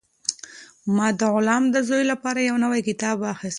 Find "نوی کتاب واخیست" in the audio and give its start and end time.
2.63-3.49